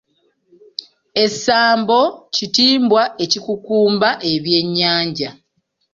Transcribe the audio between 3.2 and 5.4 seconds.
ekikukumba ebyennyanja.